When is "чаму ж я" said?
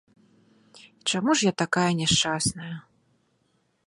1.09-1.53